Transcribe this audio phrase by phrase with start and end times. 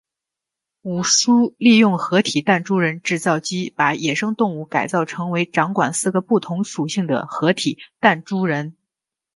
[0.81, 8.75] 武殊利用合体弹珠人制造机把野生动物改造成为掌管四个不同属性的合体弹珠人。